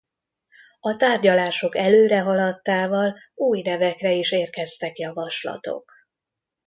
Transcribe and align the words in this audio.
A 0.79 0.95
tárgyalások 0.95 1.77
előrehaladtával 1.77 3.15
új 3.33 3.61
nevekre 3.61 4.11
is 4.11 4.31
érkeztek 4.31 4.99
javaslatok. 4.99 5.93